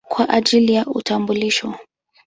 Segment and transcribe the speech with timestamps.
[0.07, 1.75] kwa ajili ya utambulisho.